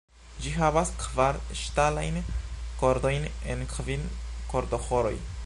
[0.43, 2.17] Ĝi havas kvar ŝtalajn
[2.81, 4.11] kordojn en kvin
[4.55, 5.17] kordoĥoroj.